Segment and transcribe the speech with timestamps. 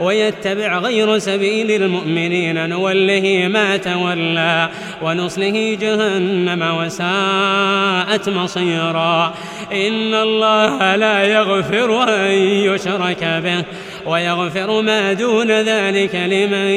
[0.00, 2.68] ويتبع غير سبيل المؤمنين.
[2.68, 4.68] نوله ما تولى
[5.02, 9.34] ونصله جهنم وساءت مصيرا.
[9.72, 13.64] إن الله لا يغفر أن يشرك به
[14.06, 16.70] ويغفر ما دون ذلك لمن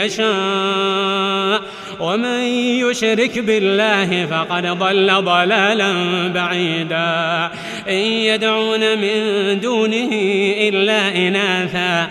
[0.00, 1.60] يشاء.
[2.00, 2.40] ومن
[2.80, 5.92] يشرك بالله فقد ضل ضلالا
[6.28, 7.50] بعيدا.
[7.88, 10.10] إن يدعون من دونه
[10.68, 12.10] إلا إناثا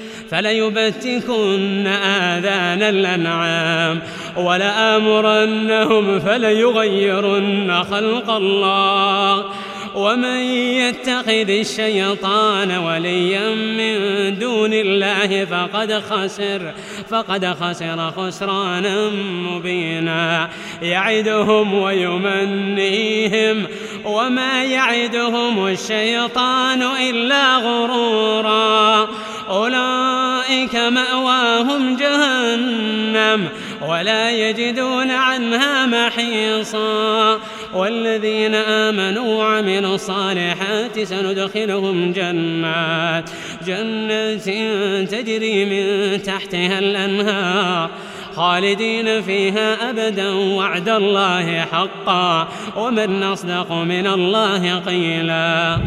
[0.31, 4.01] فليبتكن آذان الأنعام
[4.37, 9.45] ولآمرنهم فليغيرن خلق الله
[9.95, 16.73] ومن يتخذ الشيطان وليا من دون الله فقد خسر
[17.09, 19.09] فقد خسر خسرانا
[19.49, 20.49] مبينا
[20.81, 23.67] يعدهم ويمنيهم
[24.05, 29.07] وما يعدهم الشيطان إلا غرورا
[30.61, 33.49] أولئك مأواهم جهنم
[33.87, 37.39] ولا يجدون عنها محيصا
[37.73, 43.29] والذين آمنوا وعملوا الصالحات سندخلهم جنات
[43.65, 44.45] جنات
[45.11, 47.89] تجري من تحتها الأنهار
[48.35, 52.47] خالدين فيها أبدا وعد الله حقا
[52.77, 55.77] ومن أصدق من الله قيلا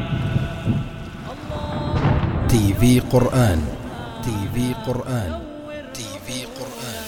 [2.49, 3.84] TV قرآن
[4.25, 5.33] TV قرآن.
[5.95, 7.05] TV قرآن.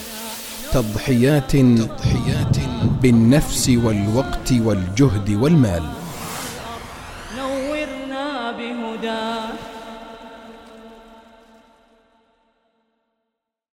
[0.71, 2.57] تضحيات تضحيات
[3.01, 5.83] بالنفس والوقت والجهد والمال.
[7.37, 9.46] نورنا بهداك